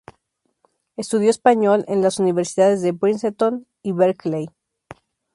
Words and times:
Estudió 0.97 1.29
español 1.29 1.85
en 1.87 2.01
las 2.01 2.17
universidades 2.17 2.81
de 2.81 2.91
Princeton 2.91 3.67
y 3.83 3.91
Berkeley. 3.91 4.47